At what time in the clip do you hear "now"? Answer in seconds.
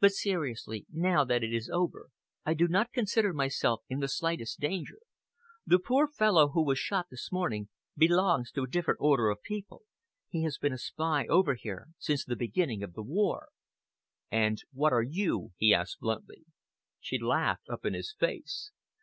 0.92-1.24